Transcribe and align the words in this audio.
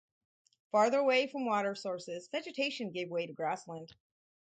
Farther 0.71 0.97
away 0.97 1.27
from 1.27 1.45
water 1.45 1.75
sources, 1.75 2.27
vegetation 2.29 2.89
gave 2.91 3.11
way 3.11 3.27
to 3.27 3.33
grassland. 3.33 3.93